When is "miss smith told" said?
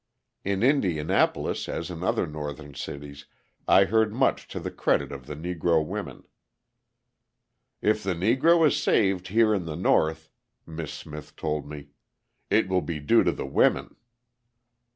10.65-11.69